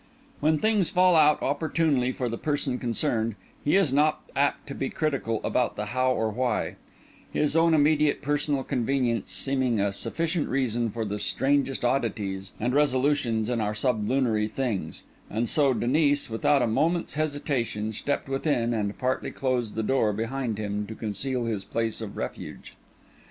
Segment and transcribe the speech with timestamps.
[0.39, 4.89] When things fall out opportunely for the person concerned, he is not apt to be
[4.89, 6.77] critical about the how or why,
[7.31, 13.47] his own immediate personal convenience seeming a sufficient reason for the strangest oddities and resolutions
[13.47, 19.29] in our sublunary things; and so Denis, without a moment's hesitation, stepped within and partly
[19.29, 22.73] closed the door behind him to conceal his place of refuge.